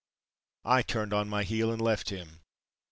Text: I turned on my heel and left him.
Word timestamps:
I 0.65 0.81
turned 0.81 1.13
on 1.13 1.29
my 1.29 1.43
heel 1.43 1.71
and 1.71 1.79
left 1.79 2.09
him. 2.09 2.41